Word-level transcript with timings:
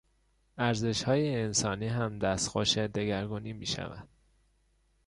ارزشهای 0.57 1.35
انسانی 1.41 1.87
هم 1.87 2.19
دستخوش 2.19 2.77
دگرگونی 2.77 3.53
میشود. 3.53 4.07